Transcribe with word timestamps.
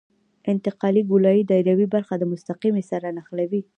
انتقالي 0.51 1.01
ګولایي 1.09 1.41
دایروي 1.49 1.87
برخه 1.95 2.13
له 2.21 2.25
مستقیمې 2.33 2.83
سره 2.91 3.07
نښلوي 3.17 3.61